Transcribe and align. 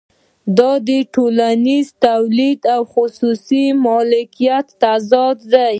دا 0.57 0.71
د 0.87 0.89
ټولنیز 1.13 1.87
تولید 2.05 2.59
او 2.75 2.81
خصوصي 2.93 3.65
مالکیت 3.85 4.65
تضاد 4.83 5.37
دی 5.51 5.69